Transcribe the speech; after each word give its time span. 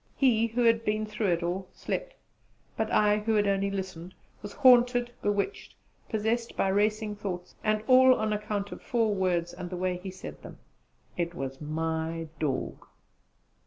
He, 0.15 0.47
who 0.47 0.63
had 0.63 0.83
been 0.83 1.05
through 1.05 1.27
it 1.27 1.43
all, 1.43 1.67
slept; 1.73 2.15
but 2.75 2.89
I, 2.91 3.19
who 3.19 3.35
had 3.35 3.47
only 3.47 3.69
listened, 3.69 4.15
was 4.41 4.51
haunted, 4.51 5.11
bewitched, 5.21 5.75
possessed, 6.09 6.57
by 6.57 6.69
racing 6.69 7.15
thoughts; 7.17 7.53
and 7.63 7.83
all 7.85 8.15
on 8.15 8.33
account 8.33 8.71
of 8.71 8.81
four 8.81 9.13
words, 9.13 9.53
and 9.53 9.69
the 9.69 9.77
way 9.77 9.97
he 9.97 10.09
said 10.09 10.41
them, 10.41 10.57
"It 11.17 11.35
was 11.35 11.61
my 11.61 12.29
dawg." 12.39 12.83